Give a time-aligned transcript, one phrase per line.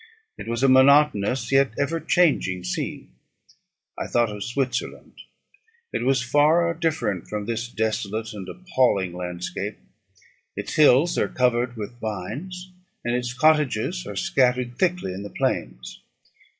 [0.35, 3.11] It was a monotonous yet ever changing scene.
[3.95, 5.13] I thought of Switzerland;
[5.93, 9.77] it was far different from this desolate and appalling landscape.
[10.55, 12.71] Its hills are covered with vines,
[13.05, 16.01] and its cottages are scattered thickly in the plains.